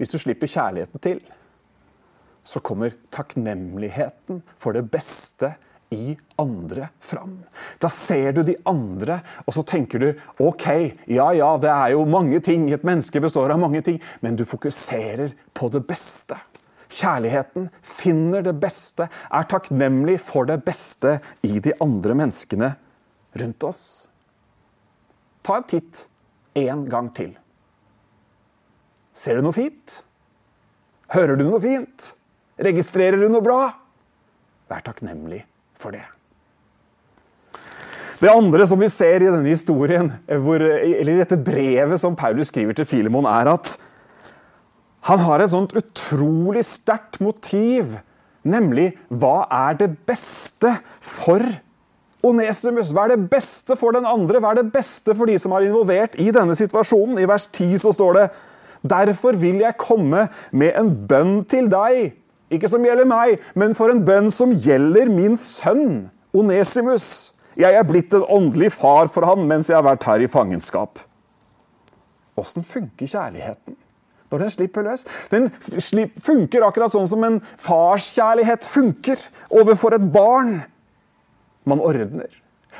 Hvis 0.00 0.12
du 0.14 0.18
slipper 0.18 0.48
kjærligheten 0.48 1.02
til, 1.04 1.20
så 2.44 2.60
kommer 2.64 2.94
takknemligheten 3.12 4.40
for 4.56 4.72
det 4.72 4.86
beste 4.90 5.54
i 5.90 6.16
andre 6.38 6.88
fram. 7.00 7.42
Da 7.78 7.88
ser 7.90 8.32
du 8.32 8.42
de 8.46 8.54
andre, 8.64 9.20
og 9.44 9.54
så 9.54 9.64
tenker 9.66 10.02
du 10.02 10.08
OK, 10.42 10.66
ja 11.10 11.30
ja, 11.34 11.50
det 11.58 11.70
er 11.70 11.94
jo 11.96 12.04
mange 12.06 12.38
ting. 12.46 12.68
Et 12.70 12.86
menneske 12.86 13.22
består 13.22 13.50
av 13.50 13.58
mange 13.60 13.82
ting. 13.86 13.98
Men 14.22 14.38
du 14.38 14.44
fokuserer 14.46 15.34
på 15.54 15.70
det 15.74 15.82
beste. 15.88 16.38
Kjærligheten 16.90 17.68
finner 17.86 18.42
det 18.42 18.56
beste, 18.62 19.06
er 19.10 19.50
takknemlig 19.50 20.16
for 20.22 20.46
det 20.46 20.58
beste 20.66 21.18
i 21.46 21.60
de 21.62 21.74
andre 21.82 22.16
menneskene 22.18 22.72
rundt 23.38 23.66
oss. 23.66 23.82
Ta 25.46 25.60
en 25.60 25.68
titt 25.70 26.06
en 26.58 26.82
gang 26.90 27.12
til. 27.14 27.36
Ser 29.14 29.38
du 29.38 29.46
noe 29.46 29.54
fint? 29.54 30.00
Hører 31.14 31.38
du 31.38 31.46
noe 31.46 31.62
fint? 31.62 32.10
Registrerer 32.62 33.22
du 33.22 33.30
noe 33.30 33.42
bra? 33.42 33.62
Vær 34.70 34.82
takknemlig 34.86 35.44
for 35.80 35.96
det. 35.96 36.04
Det 38.20 38.28
andre 38.28 38.66
som 38.68 38.80
vi 38.80 38.88
ser 38.92 39.22
i 39.24 39.30
denne 39.30 39.48
historien, 39.48 40.10
hvor, 40.44 40.60
eller 40.60 41.14
i 41.14 41.20
dette 41.22 41.40
brevet 41.40 42.00
som 42.02 42.16
Paulus 42.18 42.50
skriver 42.52 42.76
til 42.76 42.88
Filemon, 42.88 43.24
er 43.24 43.48
at 43.54 43.78
han 45.08 45.22
har 45.24 45.40
et 45.40 45.52
sånt 45.54 45.72
utrolig 45.78 46.62
sterkt 46.68 47.16
motiv. 47.24 47.96
Nemlig 48.44 48.90
hva 49.08 49.46
er 49.48 49.78
det 49.80 49.88
beste 50.08 50.74
for 51.00 51.40
Onesimus? 52.24 52.92
Hva 52.92 53.06
er 53.06 53.14
det 53.14 53.30
beste 53.32 53.76
for 53.80 53.96
den 53.96 54.04
andre? 54.08 54.40
Hva 54.40 54.52
er 54.52 54.60
det 54.60 54.72
beste 54.74 55.16
for 55.16 55.28
de 55.28 55.38
som 55.40 55.56
er 55.56 55.70
involvert 55.70 56.18
i 56.20 56.28
denne 56.34 56.56
situasjonen? 56.56 57.16
I 57.20 57.28
vers 57.28 57.48
10 57.48 57.80
så 57.80 57.94
står 57.96 58.18
det 58.18 58.28
Derfor 58.80 59.36
vil 59.36 59.60
jeg 59.60 59.76
komme 59.80 60.26
med 60.56 60.76
en 60.76 60.92
bønn 61.08 61.34
til 61.48 61.66
deg. 61.72 62.14
Ikke 62.50 62.70
som 62.70 62.84
gjelder 62.84 63.06
meg, 63.06 63.38
men 63.54 63.76
for 63.78 63.92
en 63.92 64.02
bønn 64.06 64.30
som 64.34 64.52
gjelder 64.52 65.10
min 65.12 65.36
sønn 65.38 66.08
Onesimus. 66.34 67.30
Jeg 67.58 67.76
er 67.76 67.86
blitt 67.86 68.14
en 68.14 68.26
åndelig 68.30 68.72
far 68.78 69.10
for 69.10 69.26
han 69.26 69.46
mens 69.48 69.70
jeg 69.70 69.78
har 69.78 69.86
vært 69.86 70.06
her 70.06 70.22
i 70.24 70.30
fangenskap. 70.30 71.02
Åssen 72.40 72.66
funker 72.66 73.10
kjærligheten 73.10 73.76
når 74.30 74.44
den 74.44 74.52
slipper 74.54 74.86
løs? 74.86 75.06
Den 75.32 75.48
funker 76.22 76.62
akkurat 76.66 76.94
sånn 76.94 77.08
som 77.10 77.24
en 77.26 77.40
farskjærlighet 77.58 78.66
funker 78.68 79.18
overfor 79.50 79.96
et 79.96 80.06
barn. 80.14 80.60
Man 81.66 81.82
ordner. 81.82 82.30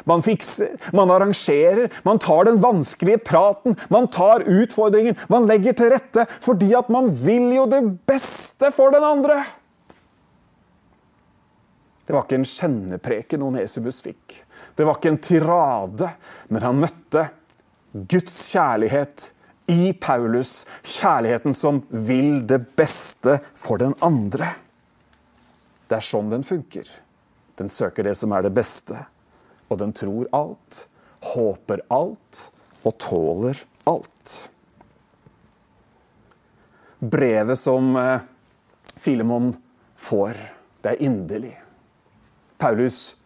Man 0.06 0.22
fikser, 0.22 0.76
man 0.94 1.10
arrangerer, 1.10 1.90
man 2.06 2.20
tar 2.22 2.46
den 2.46 2.60
vanskelige 2.62 3.18
praten, 3.26 3.74
man 3.90 4.06
tar 4.08 4.46
utfordringen, 4.46 5.18
man 5.28 5.48
legger 5.50 5.74
til 5.76 5.90
rette 5.90 6.28
fordi 6.40 6.70
at 6.78 6.92
man 6.94 7.10
vil 7.10 7.50
jo 7.56 7.66
det 7.68 7.82
beste 8.08 8.70
for 8.72 8.94
den 8.94 9.04
andre. 9.04 9.42
Det 12.10 12.14
var 12.16 12.24
ikke 12.24 12.40
en 12.40 12.48
skjennepreken 12.50 13.42
Onesibus 13.46 14.00
fikk. 14.02 14.32
Det 14.74 14.82
var 14.82 14.96
ikke 14.98 15.12
en 15.12 15.18
tirade, 15.22 16.08
men 16.50 16.64
han 16.66 16.80
møtte 16.82 17.22
Guds 18.10 18.40
kjærlighet 18.50 19.28
i 19.70 19.92
Paulus. 19.94 20.64
Kjærligheten 20.82 21.54
som 21.54 21.78
vil 21.94 22.40
det 22.50 22.58
beste 22.74 23.36
for 23.54 23.78
den 23.78 23.94
andre. 24.02 24.50
Det 25.86 26.00
er 26.00 26.08
sånn 26.08 26.34
den 26.34 26.42
funker. 26.42 26.90
Den 27.54 27.70
søker 27.70 28.10
det 28.10 28.16
som 28.18 28.34
er 28.34 28.42
det 28.48 28.56
beste. 28.58 29.04
Og 29.70 29.78
den 29.78 29.94
tror 29.94 30.26
alt, 30.34 30.82
håper 31.30 31.86
alt 31.94 32.44
og 32.82 32.98
tåler 33.06 33.64
alt. 33.86 34.36
Brevet 36.98 37.62
som 37.62 37.94
eh, 37.94 38.30
Filemon 38.98 39.52
får, 39.94 40.46
det 40.82 40.96
er 40.96 41.04
inderlig. 41.06 41.58
Paulus 42.60 43.16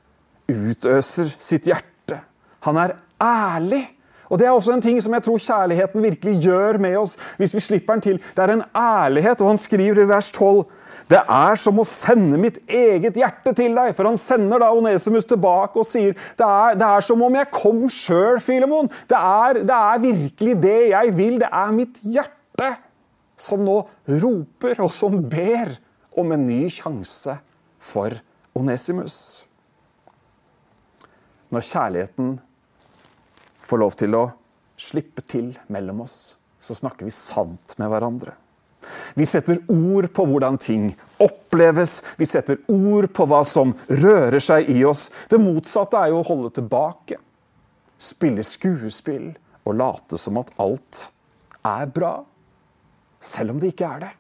utøser 0.49 1.29
sitt 1.39 1.69
hjerte. 1.69 2.21
Han 2.67 2.79
er 2.81 2.97
ærlig. 3.23 3.83
Og 4.31 4.39
Det 4.39 4.47
er 4.47 4.55
også 4.55 4.73
en 4.73 4.83
ting 4.83 5.03
som 5.03 5.13
jeg 5.15 5.23
tror 5.23 5.39
kjærligheten 5.39 6.03
virkelig 6.03 6.39
gjør 6.43 6.79
med 6.79 6.97
oss. 6.97 7.17
hvis 7.37 7.55
vi 7.55 7.61
slipper 7.61 7.95
den 7.95 8.01
til. 8.01 8.17
Det 8.37 8.43
er 8.43 8.53
en 8.53 8.65
ærlighet, 8.77 9.41
og 9.41 9.49
han 9.49 9.57
skriver 9.57 10.03
i 10.03 10.09
vers 10.09 10.31
12 10.31 10.65
det 11.11 11.21
er 11.29 11.59
som 11.61 11.79
å 11.81 11.85
sende 11.85 12.39
mitt 12.41 12.59
eget 12.65 13.19
hjerte 13.21 13.53
til 13.57 13.75
deg. 13.77 13.93
For 13.97 14.09
han 14.09 14.17
sender 14.21 14.63
da 14.63 14.71
Onesimus 14.73 15.27
tilbake 15.29 15.81
og 15.83 15.89
sier 15.89 16.15
det 16.15 16.47
er, 16.47 16.79
det 16.81 16.89
er 16.89 17.05
som 17.05 17.23
om 17.27 17.37
jeg 17.37 17.51
kom 17.53 17.85
sjøl, 17.93 18.41
Filemon. 18.41 18.89
Det 19.11 19.19
er, 19.19 19.61
det 19.69 19.79
er 19.79 20.05
virkelig 20.05 20.55
det 20.63 20.79
jeg 20.95 21.17
vil. 21.19 21.39
Det 21.43 21.51
er 21.51 21.75
mitt 21.77 22.01
hjerte 22.07 22.71
som 23.37 23.65
nå 23.67 23.81
roper 24.09 24.81
og 24.85 24.93
som 24.95 25.19
ber 25.29 25.75
om 26.17 26.33
en 26.33 26.47
ny 26.47 26.63
sjanse 26.73 27.37
for 27.83 28.15
Onesimus 28.55 29.19
når 31.55 31.67
kjærligheten 31.69 32.31
får 33.65 33.81
lov 33.81 33.99
til 33.99 34.17
å 34.19 34.25
slippe 34.81 35.23
til 35.23 35.53
mellom 35.73 36.03
oss, 36.05 36.37
så 36.59 36.75
snakker 36.75 37.07
vi 37.07 37.15
sant 37.15 37.77
med 37.79 37.93
hverandre. 37.93 38.35
Vi 39.15 39.25
setter 39.29 39.61
ord 39.71 40.11
på 40.13 40.27
hvordan 40.29 40.59
ting 40.61 40.89
oppleves, 41.23 42.01
vi 42.19 42.27
setter 42.29 42.59
ord 42.73 43.09
på 43.17 43.27
hva 43.31 43.41
som 43.49 43.73
rører 43.89 44.43
seg 44.43 44.69
i 44.75 44.83
oss. 44.85 45.07
Det 45.31 45.41
motsatte 45.41 46.01
er 46.01 46.13
jo 46.13 46.21
å 46.21 46.27
holde 46.27 46.53
tilbake, 46.59 47.21
spille 47.97 48.45
skuespill 48.45 49.31
og 49.65 49.79
late 49.79 50.21
som 50.21 50.43
at 50.43 50.53
alt 50.61 51.07
er 51.65 51.89
bra, 51.95 52.19
selv 53.23 53.55
om 53.55 53.63
det 53.63 53.73
ikke 53.73 53.89
er 53.89 54.05
det. 54.05 54.13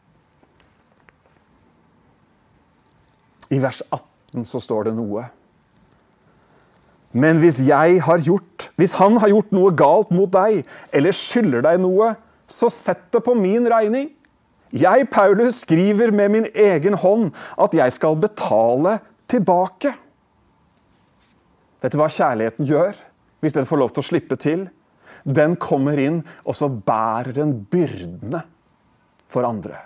I 3.53 3.61
vers 3.61 3.83
18 3.91 4.13
så 4.43 4.59
står 4.59 4.88
det 4.88 4.97
noe 4.99 5.29
men 7.14 7.38
hvis 7.38 7.61
jeg 7.62 8.00
har 8.03 8.23
gjort, 8.26 8.69
hvis 8.75 8.97
han 8.99 9.21
har 9.23 9.31
gjort 9.31 9.53
noe 9.55 9.71
galt 9.79 10.11
mot 10.14 10.31
deg, 10.35 10.64
eller 10.91 11.14
skylder 11.14 11.62
deg 11.62 11.79
noe, 11.85 12.11
så 12.50 12.67
sett 12.73 13.07
det 13.14 13.23
på 13.25 13.37
min 13.38 13.69
regning. 13.71 14.09
Jeg, 14.75 15.07
Paulus, 15.14 15.61
skriver 15.62 16.11
med 16.11 16.33
min 16.35 16.49
egen 16.50 16.99
hånd 16.99 17.29
at 17.62 17.76
jeg 17.79 17.95
skal 17.95 18.19
betale 18.19 18.99
tilbake. 19.31 19.95
Vet 21.85 21.95
du 21.95 22.00
hva 22.00 22.11
kjærligheten 22.11 22.67
gjør 22.67 22.99
hvis 23.45 23.55
den 23.55 23.69
får 23.69 23.79
lov 23.79 23.95
til 23.95 24.03
å 24.03 24.09
slippe 24.09 24.41
til? 24.41 24.67
Den 25.23 25.55
kommer 25.61 26.00
inn, 26.03 26.25
og 26.43 26.59
så 26.59 26.67
bærer 26.67 27.31
den 27.37 27.61
byrdene 27.71 28.43
for 29.31 29.47
andre. 29.47 29.79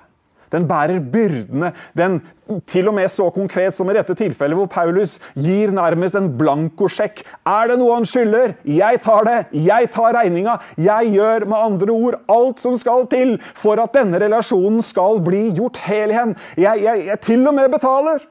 Den 0.52 0.67
bærer 0.69 1.00
byrdene. 1.12 1.73
Den, 1.99 2.19
til 2.69 2.88
og 2.88 2.97
med 2.97 3.11
så 3.12 3.28
konkret 3.35 3.76
som 3.76 3.90
i 3.90 3.97
dette 3.97 4.17
tilfellet, 4.19 4.57
hvor 4.57 4.71
Paulus 4.73 5.19
gir 5.37 5.73
nærmest 5.75 6.17
en 6.19 6.31
blankosjekk. 6.40 7.23
Er 7.49 7.73
det 7.73 7.78
noe 7.81 7.99
han 7.99 8.09
skylder? 8.09 8.57
Jeg 8.64 9.02
tar 9.05 9.28
det. 9.28 9.38
Jeg 9.52 9.90
tar 9.95 10.17
regninga. 10.17 10.59
Jeg 10.81 11.12
gjør 11.17 11.47
med 11.50 11.59
andre 11.59 11.95
ord 11.95 12.19
alt 12.33 12.64
som 12.64 12.76
skal 12.81 13.07
til 13.12 13.37
for 13.52 13.81
at 13.83 13.95
denne 13.97 14.21
relasjonen 14.23 14.83
skal 14.85 15.23
bli 15.25 15.49
gjort 15.59 15.81
hel 15.88 16.14
igjen. 16.14 16.37
Jeg, 16.57 16.85
jeg, 16.85 17.07
jeg 17.12 17.23
til 17.28 17.47
og 17.47 17.57
med 17.59 17.73
betaler. 17.73 18.28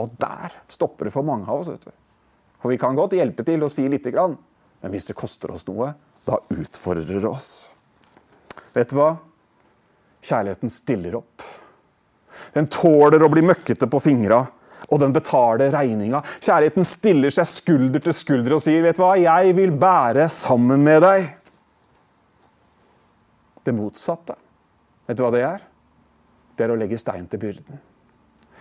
Og 0.00 0.10
der 0.20 0.56
stopper 0.68 1.08
det 1.08 1.14
for 1.14 1.26
mange 1.26 1.46
av 1.48 1.60
oss. 1.62 1.70
vet 1.70 1.86
du. 1.86 1.94
For 2.62 2.72
vi 2.72 2.80
kan 2.80 2.96
godt 2.96 3.14
hjelpe 3.16 3.44
til 3.46 3.62
å 3.62 3.68
si 3.68 3.84
lite 3.92 4.10
grann, 4.14 4.38
men 4.80 4.94
hvis 4.94 5.10
det 5.10 5.16
koster 5.18 5.52
oss 5.52 5.66
noe, 5.68 5.92
da 6.24 6.38
utfordrer 6.48 7.20
det 7.20 7.28
oss. 7.28 7.48
Vet 8.74 8.90
du 8.90 8.96
hva? 8.98 9.10
Kjærligheten 10.24 10.72
stiller 10.72 11.18
opp. 11.20 11.42
Den 12.54 12.68
tåler 12.72 13.22
å 13.22 13.30
bli 13.32 13.42
møkkete 13.44 13.88
på 13.90 14.00
fingra, 14.00 14.40
og 14.88 15.00
den 15.00 15.12
betaler 15.14 15.72
regninga. 15.74 16.22
Kjærligheten 16.40 16.86
stiller 16.86 17.34
seg 17.34 17.48
skulder 17.50 18.04
til 18.04 18.16
skulder 18.16 18.56
og 18.56 18.62
sier, 18.64 18.82
'Vet 18.82 18.96
du 18.96 19.02
hva, 19.02 19.16
jeg 19.18 19.56
vil 19.56 19.72
bære 19.72 20.28
sammen 20.28 20.84
med 20.84 21.02
deg'. 21.02 21.28
Det 23.64 23.74
motsatte, 23.74 24.36
vet 25.06 25.16
du 25.16 25.22
hva 25.24 25.32
det 25.32 25.42
er? 25.42 25.60
Det 26.56 26.64
er 26.64 26.72
å 26.72 26.78
legge 26.78 26.98
stein 26.98 27.26
til 27.26 27.40
byrden. 27.40 27.80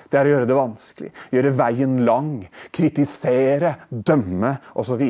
Det 0.10 0.20
er 0.20 0.25
å 0.25 0.34
gjøre 0.34 0.48
det 0.48 0.55
vanskelig, 0.55 1.12
gjøre 1.32 1.55
veien 1.58 2.05
lang, 2.05 2.48
kritisere, 2.72 3.75
dømme 3.89 4.58
osv. 4.75 5.01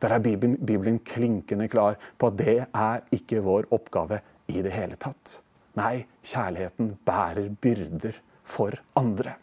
Der 0.00 0.12
er 0.14 0.18
Bibelen, 0.18 0.56
Bibelen 0.56 0.98
klinkende 0.98 1.68
klar 1.68 1.96
på 2.18 2.26
at 2.26 2.36
det 2.36 2.66
er 2.66 3.02
ikke 3.12 3.42
vår 3.44 3.68
oppgave 3.70 4.20
i 4.48 4.62
det 4.62 4.72
hele 4.74 4.96
tatt. 4.96 5.42
Nei, 5.78 6.02
kjærligheten 6.26 6.96
bærer 7.06 7.46
byrder 7.62 8.18
for 8.42 8.74
andre. 8.98 9.36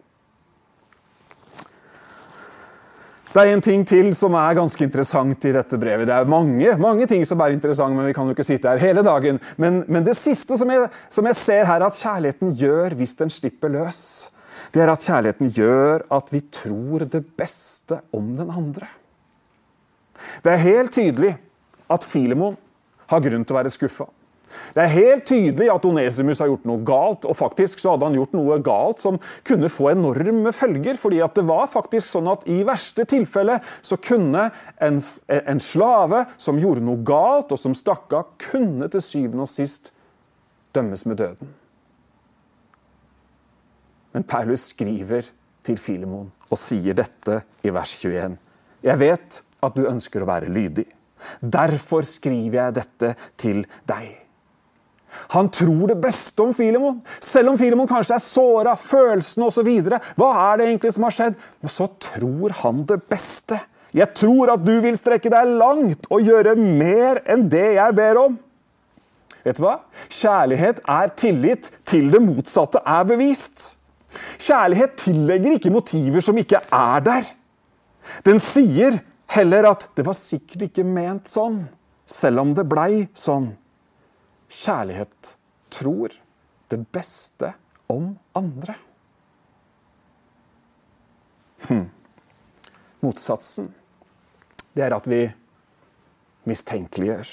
Det 3.27 3.43
er 3.43 3.51
en 3.53 3.61
ting 3.61 3.83
til 3.85 4.07
som 4.17 4.33
er 4.39 4.55
ganske 4.57 4.81
interessant 4.81 5.45
i 5.45 5.51
dette 5.53 5.77
brevet. 5.77 6.07
Det 6.09 6.15
er 6.15 6.29
mange, 6.31 6.71
mange 6.81 7.05
ting 7.05 7.21
som 7.27 7.41
er 7.43 7.53
interessant, 7.53 7.93
men 7.93 8.07
vi 8.07 8.15
kan 8.15 8.25
jo 8.25 8.33
ikke 8.33 8.45
sitte 8.47 8.71
her 8.71 8.81
hele 8.81 9.03
dagen. 9.05 9.37
Men, 9.61 9.83
men 9.85 10.05
det 10.07 10.15
siste 10.17 10.57
som 10.57 10.71
jeg, 10.73 10.87
som 11.13 11.27
jeg, 11.29 11.37
ser 11.37 11.67
her 11.69 11.85
at 11.85 11.99
kjærligheten 11.99 12.55
gjør 12.57 12.95
hvis 12.97 13.13
den 13.19 13.29
slipper 13.29 13.69
løs, 13.75 14.01
det 14.73 14.81
er 14.83 14.91
at 14.91 15.05
kjærligheten 15.05 15.51
gjør 15.53 16.07
at 16.17 16.31
vi 16.33 16.41
tror 16.49 17.05
det 17.05 17.21
beste 17.37 17.99
om 18.15 18.31
den 18.39 18.49
andre. 18.49 18.89
Det 20.43 20.55
er 20.55 20.63
helt 20.63 20.95
tydelig 20.97 21.35
at 21.93 22.07
Filemon 22.07 22.57
har 23.11 23.21
grunn 23.23 23.45
til 23.45 23.53
å 23.53 23.59
være 23.59 23.71
skuffa. 23.75 24.07
Det 24.75 24.83
er 24.83 24.93
helt 24.93 25.25
tydelig 25.27 25.67
at 25.71 25.85
Onesimus 25.85 26.39
har 26.41 26.49
gjort 26.51 26.67
noe 26.69 26.83
galt, 26.87 27.27
og 27.27 27.37
faktisk 27.37 27.81
så 27.81 27.93
hadde 27.93 28.07
han 28.09 28.17
gjort 28.17 28.35
noe 28.37 28.57
galt 28.63 29.03
som 29.03 29.19
kunne 29.47 29.71
få 29.73 29.91
enorme 29.91 30.53
følger. 30.55 30.95
fordi 30.95 31.21
at 31.23 31.35
det 31.35 31.45
var 31.47 31.67
faktisk 31.67 32.07
sånn 32.07 32.29
at 32.31 32.47
i 32.47 32.63
verste 32.67 33.05
tilfelle 33.05 33.59
så 33.81 33.97
kunne 33.97 34.49
en, 34.79 35.01
en 35.27 35.59
slave 35.59 36.25
som 36.37 36.59
gjorde 36.59 36.85
noe 36.85 37.03
galt, 37.03 37.51
og 37.51 37.59
som 37.59 37.75
stakk 37.75 38.13
av, 38.13 38.33
kunne 38.37 38.89
til 38.91 39.03
syvende 39.03 39.47
og 39.47 39.51
sist 39.51 39.91
dømmes 40.75 41.05
med 41.05 41.17
døden. 41.17 41.55
Men 44.13 44.23
Paulus 44.23 44.71
skriver 44.71 45.27
til 45.67 45.77
Filemon 45.77 46.29
og 46.49 46.59
sier 46.59 46.95
dette 46.97 47.41
i 47.65 47.73
vers 47.73 47.91
21. 47.99 48.37
Jeg 48.87 49.01
vet 49.01 49.41
at 49.63 49.75
du 49.75 49.87
ønsker 49.89 50.23
å 50.23 50.29
være 50.29 50.51
lydig. 50.53 50.85
Derfor 51.41 52.05
skriver 52.07 52.59
jeg 52.61 52.77
dette 52.77 53.13
til 53.37 53.65
deg. 53.89 54.26
Han 55.33 55.49
tror 55.53 55.91
det 55.91 55.99
beste 56.01 56.43
om 56.43 56.53
Filemon, 56.55 57.01
selv 57.23 57.53
om 57.53 57.57
Filemon 57.59 57.89
kanskje 57.89 58.15
er 58.17 58.23
såra, 58.23 58.75
følelsene 58.79 59.47
osv. 59.49 59.69
Hva 60.19 60.29
er 60.47 60.59
det 60.59 60.67
egentlig 60.69 60.93
som 60.95 61.07
har 61.07 61.15
skjedd? 61.15 61.39
Og 61.63 61.73
så 61.73 61.89
tror 62.09 62.55
han 62.63 62.83
det 62.89 63.01
beste. 63.09 63.59
Jeg 63.95 64.11
tror 64.17 64.51
at 64.53 64.65
du 64.65 64.75
vil 64.83 64.97
strekke 64.99 65.31
deg 65.31 65.55
langt 65.57 66.09
og 66.11 66.25
gjøre 66.25 66.57
mer 66.59 67.21
enn 67.29 67.47
det 67.49 67.69
jeg 67.77 67.97
ber 67.97 68.21
om. 68.25 68.37
Vet 69.47 69.59
du 69.59 69.63
hva? 69.63 69.77
Kjærlighet 70.11 70.81
er 70.91 71.11
tillit 71.15 71.69
til 71.87 72.09
det 72.11 72.21
motsatte 72.23 72.81
er 72.83 73.05
bevist. 73.07 73.77
Kjærlighet 74.41 74.97
tillegger 74.99 75.55
ikke 75.55 75.71
motiver 75.71 76.23
som 76.23 76.37
ikke 76.39 76.59
er 76.73 77.05
der. 77.05 77.29
Den 78.27 78.39
sier 78.43 78.99
heller 79.35 79.71
at 79.71 79.89
'det 79.95 80.05
var 80.05 80.13
sikkert 80.13 80.61
ikke 80.69 80.83
ment 80.83 81.27
sånn', 81.27 81.67
selv 82.05 82.39
om 82.39 82.53
det 82.53 82.67
blei 82.67 83.07
sånn. 83.13 83.55
Kjærlighet 84.47 85.35
tror 85.73 86.15
det 86.71 86.79
beste 86.91 87.53
om 87.91 88.13
andre. 88.35 88.75
Hm. 91.67 91.87
Motsatsen, 93.03 93.73
det 94.75 94.87
er 94.87 94.95
at 94.95 95.09
vi 95.09 95.25
mistenkeliggjør. 96.47 97.27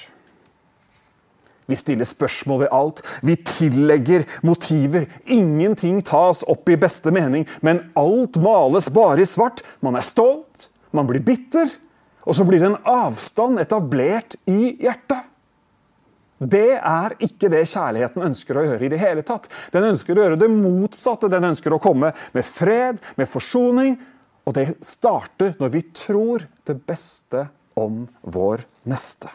Vi 1.67 1.77
stiller 1.77 2.05
spørsmål 2.05 2.61
ved 2.61 2.73
alt. 2.73 3.01
Vi 3.23 3.37
tillegger 3.37 4.27
motiver. 4.43 5.07
Ingenting 5.27 6.03
tas 6.05 6.45
opp 6.49 6.69
i 6.69 6.77
beste 6.77 7.13
mening, 7.15 7.47
men 7.63 7.87
alt 7.97 8.37
males 8.37 8.91
bare 8.93 9.25
i 9.25 9.29
svart. 9.29 9.63
Man 9.81 9.97
er 9.97 10.05
stolt, 10.05 10.69
man 10.93 11.09
blir 11.09 11.25
bitter, 11.25 11.71
og 12.25 12.37
så 12.37 12.45
blir 12.45 12.61
det 12.61 12.73
en 12.73 12.83
avstand 12.85 13.61
etablert 13.61 14.37
i 14.47 14.75
hjertet. 14.81 15.31
Det 16.39 16.79
er 16.81 17.15
ikke 17.23 17.51
det 17.53 17.63
kjærligheten 17.71 18.25
ønsker 18.27 18.59
å 18.59 18.65
gjøre 18.67 18.87
i 18.87 18.91
det 18.93 18.99
hele 19.03 19.23
tatt. 19.27 19.47
Den 19.75 19.87
ønsker 19.93 20.17
å 20.17 20.27
gjøre 20.27 20.41
det 20.41 20.51
motsatte. 20.51 21.31
Den 21.31 21.47
ønsker 21.53 21.77
å 21.77 21.83
komme 21.83 22.11
med 22.35 22.49
fred, 22.49 22.99
med 23.21 23.31
forsoning. 23.31 23.97
Og 24.45 24.57
det 24.59 24.67
starter 24.85 25.55
når 25.61 25.73
vi 25.73 25.87
tror 25.95 26.45
det 26.67 26.77
beste 26.85 27.47
om 27.81 28.05
vår 28.35 28.67
neste. 28.91 29.31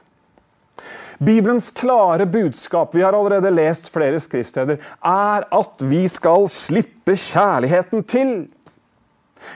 Bibelens 1.20 1.72
klare 1.76 2.24
budskap, 2.26 2.94
vi 2.96 3.02
har 3.04 3.14
allerede 3.14 3.52
lest 3.52 3.90
flere 3.92 4.22
skriftsteder, 4.24 4.78
er 5.04 5.48
at 5.52 5.84
vi 5.84 6.06
skal 6.08 6.48
slippe 6.52 7.18
kjærligheten 7.20 8.06
til. 8.08 8.32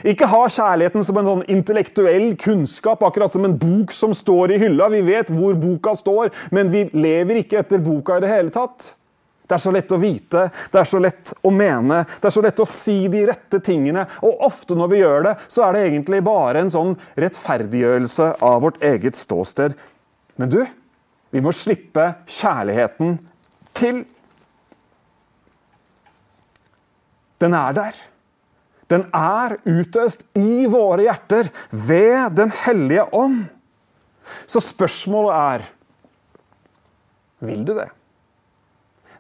Ikke 0.08 0.28
ha 0.32 0.42
kjærligheten 0.48 1.06
som 1.06 1.20
en 1.20 1.30
sånn 1.30 1.46
intellektuell 1.52 2.34
kunnskap, 2.40 3.04
akkurat 3.04 3.32
som 3.34 3.46
en 3.48 3.56
bok 3.60 3.94
som 3.96 4.16
står 4.16 4.56
i 4.56 4.60
hylla. 4.66 4.90
Vi 4.94 5.04
vet 5.06 5.32
hvor 5.34 5.56
boka 5.60 5.96
står, 5.98 6.34
men 6.56 6.72
vi 6.74 6.86
lever 6.96 7.42
ikke 7.44 7.62
etter 7.64 7.84
boka 7.84 8.18
i 8.18 8.26
det 8.26 8.32
hele 8.32 8.54
tatt. 8.54 8.94
Det 9.44 9.58
er 9.58 9.62
så 9.62 9.74
lett 9.76 9.92
å 9.92 10.00
vite, 10.00 10.46
det 10.72 10.80
er 10.80 10.88
så 10.88 11.00
lett 11.04 11.34
å 11.44 11.52
mene, 11.52 12.00
det 12.08 12.30
er 12.30 12.34
så 12.34 12.42
lett 12.42 12.62
å 12.64 12.68
si 12.68 12.96
de 13.12 13.26
rette 13.28 13.60
tingene. 13.64 14.06
Og 14.24 14.46
ofte 14.48 14.78
når 14.80 14.94
vi 14.94 15.02
gjør 15.02 15.28
det, 15.28 15.34
så 15.52 15.66
er 15.66 15.76
det 15.76 15.82
egentlig 15.90 16.22
bare 16.26 16.64
en 16.64 16.72
sånn 16.72 16.96
rettferdiggjørelse 17.20 18.30
av 18.48 18.64
vårt 18.64 18.80
eget 18.88 19.20
ståsted. 19.20 19.76
Men 20.40 20.54
du, 20.54 20.62
vi 21.36 21.44
må 21.44 21.52
slippe 21.54 22.08
kjærligheten 22.24 23.20
til. 23.76 24.02
Den 27.44 27.60
er 27.60 27.78
der. 27.78 28.02
Den 28.94 29.08
er 29.18 29.58
utøst 29.66 30.28
i 30.38 30.66
våre 30.70 31.08
hjerter 31.08 31.50
ved 31.72 32.38
Den 32.38 32.54
hellige 32.64 33.08
ånd. 33.16 33.44
Så 34.48 34.62
spørsmålet 34.64 35.36
er 35.36 35.68
Vil 37.44 37.66
du 37.68 37.74
det? 37.76 37.90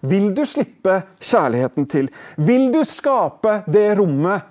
Vil 0.03 0.29
du 0.35 0.43
slippe 0.47 0.99
kjærligheten 1.19 1.87
til? 1.87 2.09
Vil 2.37 2.69
du 2.73 2.81
skape 2.87 3.61
det 3.71 3.93
rommet 3.99 4.43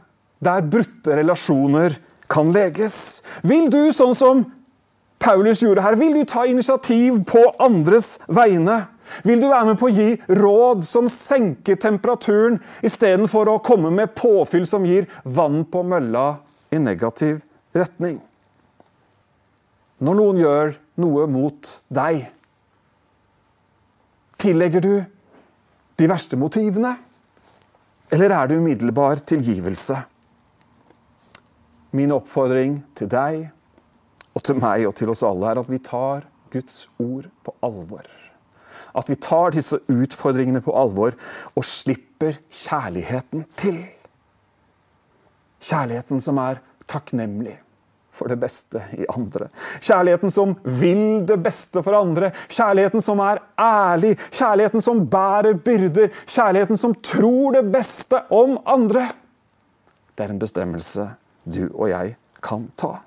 der 0.42 0.64
brutte 0.64 1.16
relasjoner 1.16 1.96
kan 2.32 2.52
leges? 2.52 3.20
Vil 3.44 3.68
du, 3.72 3.92
sånn 3.92 4.16
som 4.16 4.44
Paulus 5.22 5.62
gjorde 5.62 5.82
her. 5.84 5.96
Vil 6.00 6.16
du 6.16 6.24
ta 6.26 6.44
initiativ 6.48 7.22
på 7.28 7.44
andres 7.62 8.16
vegne? 8.26 8.82
Vil 9.26 9.40
du 9.42 9.48
være 9.50 9.68
med 9.70 9.78
på 9.80 9.88
å 9.88 9.94
gi 9.94 10.16
råd 10.38 10.84
som 10.86 11.08
senker 11.10 11.78
temperaturen, 11.80 12.58
istedenfor 12.84 13.50
å 13.52 13.60
komme 13.64 13.92
med 13.94 14.14
påfyll 14.18 14.66
som 14.68 14.86
gir 14.88 15.08
vann 15.24 15.64
på 15.68 15.84
mølla 15.86 16.26
i 16.72 16.80
negativ 16.80 17.42
retning? 17.76 18.20
Når 20.02 20.18
noen 20.18 20.40
gjør 20.40 20.72
noe 21.02 21.26
mot 21.30 21.74
deg, 21.94 22.24
tillegger 24.42 24.82
du 24.82 24.94
de 26.00 26.08
verste 26.10 26.38
motivene? 26.40 26.96
Eller 28.12 28.34
er 28.34 28.50
det 28.50 28.58
umiddelbar 28.58 29.22
tilgivelse? 29.24 30.00
Min 31.96 32.12
oppfordring 32.16 32.80
til 32.98 33.08
deg 33.12 33.46
og 34.32 34.44
til 34.44 34.58
meg 34.60 34.86
og 34.88 34.96
til 34.96 35.12
oss 35.12 35.22
alle, 35.28 35.52
er 35.52 35.60
at 35.60 35.70
vi 35.70 35.80
tar 35.84 36.26
Guds 36.52 36.86
ord 37.00 37.28
på 37.44 37.54
alvor. 37.64 38.04
At 38.98 39.08
vi 39.10 39.16
tar 39.16 39.54
disse 39.54 39.80
utfordringene 39.88 40.62
på 40.64 40.74
alvor 40.76 41.16
og 41.56 41.66
slipper 41.66 42.38
kjærligheten 42.52 43.46
til. 43.56 43.80
Kjærligheten 45.62 46.20
som 46.20 46.40
er 46.42 46.60
takknemlig 46.90 47.56
for 48.12 48.28
det 48.28 48.36
beste 48.42 48.82
i 48.98 49.06
andre. 49.08 49.48
Kjærligheten 49.80 50.30
som 50.30 50.52
vil 50.64 51.22
det 51.26 51.38
beste 51.42 51.82
for 51.84 51.96
andre. 51.96 52.32
Kjærligheten 52.52 53.00
som 53.04 53.22
er 53.24 53.40
ærlig. 53.58 54.16
Kjærligheten 54.28 54.84
som 54.84 55.06
bærer 55.10 55.56
byrder. 55.56 56.12
Kjærligheten 56.26 56.76
som 56.76 56.94
tror 57.00 57.56
det 57.56 57.64
beste 57.72 58.20
om 58.30 58.58
andre. 58.68 59.08
Det 60.12 60.26
er 60.26 60.34
en 60.34 60.42
bestemmelse 60.42 61.08
du 61.48 61.64
og 61.72 61.88
jeg 61.90 62.16
kan 62.44 62.68
ta. 62.76 62.98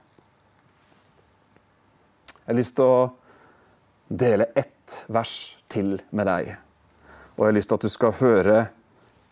Jeg 2.46 2.54
har 2.54 2.60
lyst 2.60 2.76
til 2.78 2.86
å 2.86 2.98
dele 4.08 4.50
ett 4.56 5.04
vers 5.08 5.58
til 5.72 5.98
med 6.16 6.30
deg. 6.30 6.56
Og 7.36 7.44
jeg 7.44 7.52
har 7.52 7.58
lyst 7.58 7.72
til 7.72 7.80
at 7.80 7.86
du 7.86 7.92
skal 7.92 8.18
høre 8.22 8.58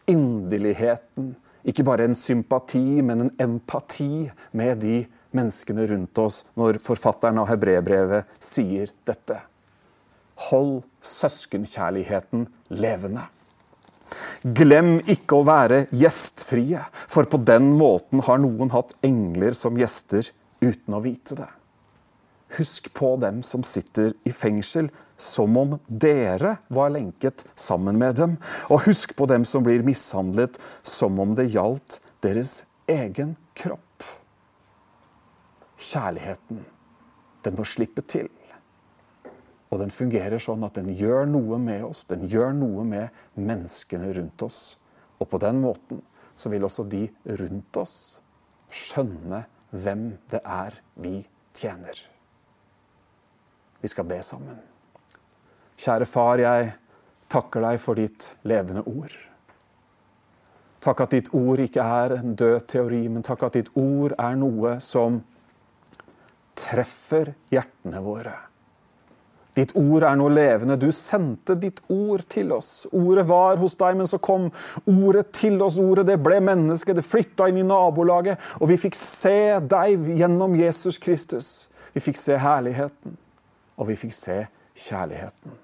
inderligheten. 0.09 1.33
Ikke 1.63 1.85
bare 1.87 2.07
en 2.09 2.17
sympati, 2.17 3.01
men 3.01 3.27
en 3.27 3.35
empati 3.39 4.29
med 4.51 4.81
de 4.83 5.03
menneskene 5.33 5.85
rundt 5.89 6.19
oss 6.21 6.43
når 6.59 6.81
forfatteren 6.83 7.39
av 7.41 7.49
hebreerbrevet 7.53 8.27
sier 8.43 8.91
dette. 9.07 9.39
Hold 10.49 10.81
søskenkjærligheten 11.05 12.47
levende. 12.73 13.29
Glem 14.43 14.97
ikke 15.09 15.39
å 15.39 15.47
være 15.47 15.85
gjestfrie, 15.95 16.83
for 17.09 17.25
på 17.29 17.39
den 17.41 17.71
måten 17.79 18.21
har 18.27 18.41
noen 18.43 18.69
hatt 18.73 18.93
engler 19.05 19.55
som 19.57 19.77
gjester 19.79 20.27
uten 20.61 20.97
å 20.97 21.01
vite 21.03 21.37
det. 21.39 21.49
Husk 22.57 22.91
på 22.93 23.15
dem 23.21 23.41
som 23.43 23.63
sitter 23.65 24.13
i 24.27 24.31
fengsel, 24.33 24.89
som 25.17 25.57
om 25.57 25.77
dere 25.87 26.57
var 26.73 26.91
lenket 26.93 27.45
sammen 27.55 27.97
med 28.01 28.17
dem. 28.19 28.35
Og 28.69 28.85
husk 28.89 29.15
på 29.17 29.27
dem 29.29 29.45
som 29.45 29.65
blir 29.65 29.85
mishandlet, 29.85 30.59
som 30.83 31.19
om 31.19 31.33
det 31.37 31.49
gjaldt 31.53 31.99
deres 32.25 32.63
egen 32.89 33.35
kropp. 33.57 34.05
Kjærligheten, 35.83 36.63
den 37.43 37.59
må 37.59 37.65
slippe 37.67 38.05
til. 38.07 38.29
Og 39.73 39.79
den 39.81 39.89
fungerer 39.89 40.37
sånn 40.37 40.63
at 40.67 40.77
den 40.77 40.91
gjør 40.93 41.25
noe 41.25 41.57
med 41.57 41.81
oss, 41.87 42.03
den 42.05 42.27
gjør 42.29 42.53
noe 42.53 42.85
med 42.85 43.23
menneskene 43.33 44.11
rundt 44.13 44.45
oss. 44.45 44.61
Og 45.17 45.31
på 45.31 45.41
den 45.41 45.63
måten 45.63 46.03
så 46.37 46.51
vil 46.53 46.65
også 46.67 46.85
de 46.89 47.07
rundt 47.41 47.81
oss 47.81 47.97
skjønne 48.73 49.43
hvem 49.73 50.11
det 50.29 50.41
er 50.45 50.77
vi 51.01 51.23
tjener. 51.57 52.12
Vi 53.83 53.91
skal 53.91 54.07
be 54.07 54.21
sammen. 54.23 54.55
Kjære 55.75 56.05
far, 56.07 56.39
jeg 56.39 56.71
takker 57.33 57.65
deg 57.65 57.81
for 57.83 57.99
ditt 57.99 58.29
levende 58.47 58.85
ord. 58.87 59.11
Takk 60.83 61.01
at 61.03 61.15
ditt 61.15 61.29
ord 61.35 61.59
ikke 61.63 61.83
er 61.83 62.13
en 62.15 62.37
død 62.39 62.63
teori, 62.71 63.01
men 63.11 63.25
takk 63.27 63.43
at 63.47 63.57
ditt 63.57 63.71
ord 63.75 64.15
er 64.15 64.37
noe 64.39 64.77
som 64.83 65.19
treffer 66.59 67.33
hjertene 67.51 67.99
våre. 68.05 68.35
Ditt 69.53 69.73
ord 69.77 70.05
er 70.07 70.15
noe 70.17 70.31
levende. 70.33 70.79
Du 70.79 70.87
sendte 70.95 71.57
ditt 71.59 71.81
ord 71.91 72.23
til 72.31 72.53
oss. 72.55 72.85
Ordet 72.95 73.25
var 73.29 73.59
hos 73.61 73.75
deg, 73.77 73.97
men 73.99 74.09
så 74.09 74.17
kom 74.23 74.47
ordet 74.87 75.27
til 75.35 75.59
oss. 75.61 75.75
Ordet 75.81 76.07
det 76.07 76.17
ble 76.23 76.39
menneske, 76.39 76.95
det 76.95 77.03
flytta 77.05 77.49
inn 77.51 77.59
i 77.61 77.67
nabolaget, 77.67 78.39
og 78.63 78.71
vi 78.71 78.79
fikk 78.81 78.95
se 78.97 79.59
deg 79.59 80.07
gjennom 80.23 80.55
Jesus 80.57 80.97
Kristus. 81.03 81.51
Vi 81.93 82.01
fikk 82.01 82.17
se 82.17 82.39
herligheten 82.39 83.19
og 83.77 83.89
vi 83.89 83.97
fikk 83.99 84.13
se 84.15 84.37
kjærligheten. 84.73 85.55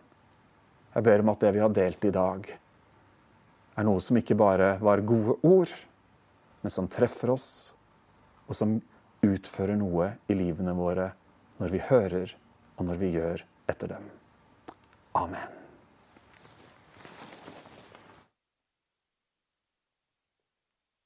Jeg 0.95 1.06
ber 1.06 1.24
om 1.24 1.32
at 1.34 1.43
det 1.43 1.54
vi 1.56 1.62
har 1.63 1.74
delt 1.74 2.06
i 2.06 2.13
dag, 2.13 2.50
er 3.80 3.88
noe 3.88 4.02
som 4.04 4.17
ikke 4.19 4.38
bare 4.39 4.74
var 4.84 5.06
gode 5.08 5.38
ord, 5.48 5.74
men 6.62 6.74
som 6.74 6.89
treffer 6.91 7.32
oss, 7.36 7.50
og 8.50 8.58
som 8.58 8.80
utfører 9.24 9.78
noe 9.80 10.13
i 10.28 10.36
livene 10.36 10.74
våre 10.76 11.12
når 11.60 11.76
vi 11.76 11.86
hører 11.91 12.36
og 12.80 12.86
når 12.89 13.00
vi 13.04 13.13
gjør 13.15 13.45
etter 13.69 13.95
dem. 13.95 14.12
Amen. 15.19 15.59